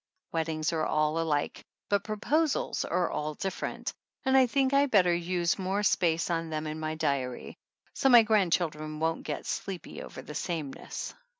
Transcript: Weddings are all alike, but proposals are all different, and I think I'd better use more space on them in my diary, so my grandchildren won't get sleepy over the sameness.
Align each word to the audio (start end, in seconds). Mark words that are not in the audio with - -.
Weddings 0.31 0.73
are 0.73 0.83
all 0.83 1.19
alike, 1.19 1.63
but 1.87 2.03
proposals 2.03 2.83
are 2.85 3.11
all 3.11 3.35
different, 3.35 3.93
and 4.25 4.35
I 4.35 4.47
think 4.47 4.73
I'd 4.73 4.89
better 4.89 5.13
use 5.13 5.59
more 5.59 5.83
space 5.83 6.31
on 6.31 6.49
them 6.49 6.65
in 6.65 6.79
my 6.79 6.95
diary, 6.95 7.59
so 7.93 8.09
my 8.09 8.23
grandchildren 8.23 8.99
won't 8.99 9.21
get 9.25 9.45
sleepy 9.45 10.01
over 10.01 10.23
the 10.23 10.33
sameness. 10.33 11.13